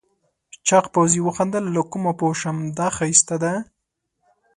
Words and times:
چاغ 0.67 0.85
پوځي 0.93 1.19
وخندل 1.23 1.65
له 1.75 1.81
کومه 1.91 2.11
پوه 2.19 2.33
شم 2.41 2.57
دا 2.77 2.87
ښایسته 2.95 3.35
ده؟ 3.43 3.53